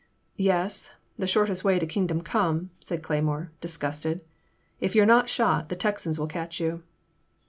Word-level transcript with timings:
Yes, 0.39 0.89
the 1.15 1.27
shortest 1.27 1.63
way 1.63 1.77
to 1.77 1.85
Kingdom 1.85 2.21
come,'* 2.23 2.71
said 2.79 3.03
Cleymore, 3.03 3.51
disgusted; 3.61 4.21
if 4.79 4.95
you 4.95 5.03
*re 5.03 5.05
not 5.05 5.29
shot, 5.29 5.69
the 5.69 5.75
Texans 5.75 6.17
will 6.17 6.25
catch 6.25 6.59
you. 6.59 6.81